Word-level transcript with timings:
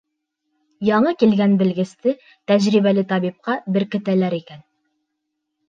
Яңы 0.87 1.13
килгән 1.23 1.53
белгесте 1.59 2.15
тәжрибәле 2.53 3.05
табипҡа 3.13 3.61
беркетәләр 3.79 4.41
икән. 4.43 4.69